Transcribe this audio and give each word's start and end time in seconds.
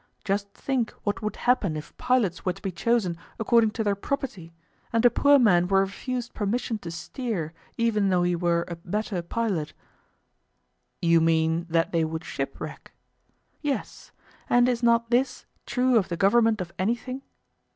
Just 0.23 0.51
think 0.55 0.89
what 1.03 1.21
would 1.21 1.35
happen 1.35 1.77
if 1.77 1.95
pilots 1.95 2.43
were 2.43 2.53
to 2.53 2.61
be 2.63 2.71
chosen 2.71 3.19
according 3.39 3.69
to 3.69 3.83
their 3.83 3.93
property, 3.93 4.51
and 4.91 5.05
a 5.05 5.11
poor 5.11 5.37
man 5.37 5.67
were 5.67 5.81
refused 5.81 6.33
permission 6.33 6.79
to 6.79 6.89
steer, 6.89 7.53
even 7.77 8.09
though 8.09 8.23
he 8.23 8.35
were 8.35 8.65
a 8.67 8.77
better 8.77 9.21
pilot? 9.21 9.73
You 11.03 11.21
mean 11.21 11.67
that 11.69 11.91
they 11.91 12.03
would 12.03 12.25
shipwreck? 12.25 12.93
Yes; 13.61 14.11
and 14.49 14.67
is 14.67 14.81
not 14.81 15.11
this 15.11 15.45
true 15.67 15.97
of 15.99 16.09
the 16.09 16.17
government 16.17 16.61
of 16.61 16.71
anything? 16.79 17.21